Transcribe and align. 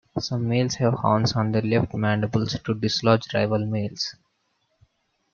Some 0.17 0.49
males 0.49 0.73
have 0.77 0.95
horns 0.95 1.33
on 1.33 1.51
their 1.51 1.61
left 1.61 1.93
mandibles 1.93 2.57
to 2.57 2.73
dislodge 2.73 3.31
rival 3.35 3.67
males. 3.67 4.15